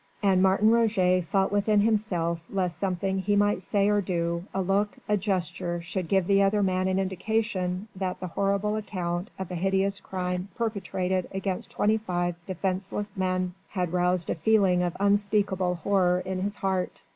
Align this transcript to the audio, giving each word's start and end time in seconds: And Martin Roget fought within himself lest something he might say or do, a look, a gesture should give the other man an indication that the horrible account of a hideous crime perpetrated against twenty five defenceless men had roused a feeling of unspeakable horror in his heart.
And 0.23 0.41
Martin 0.41 0.71
Roget 0.71 1.21
fought 1.25 1.51
within 1.51 1.81
himself 1.81 2.47
lest 2.49 2.79
something 2.79 3.19
he 3.19 3.35
might 3.35 3.61
say 3.61 3.87
or 3.87 4.01
do, 4.01 4.45
a 4.51 4.59
look, 4.59 4.97
a 5.07 5.15
gesture 5.15 5.79
should 5.83 6.07
give 6.07 6.25
the 6.25 6.41
other 6.41 6.63
man 6.63 6.87
an 6.87 6.97
indication 6.97 7.87
that 7.95 8.19
the 8.19 8.25
horrible 8.25 8.75
account 8.75 9.29
of 9.37 9.51
a 9.51 9.55
hideous 9.55 9.99
crime 9.99 10.47
perpetrated 10.55 11.27
against 11.31 11.69
twenty 11.69 11.97
five 11.99 12.33
defenceless 12.47 13.11
men 13.15 13.53
had 13.69 13.93
roused 13.93 14.31
a 14.31 14.33
feeling 14.33 14.81
of 14.81 14.97
unspeakable 14.99 15.75
horror 15.75 16.19
in 16.25 16.41
his 16.41 16.55
heart. 16.55 17.03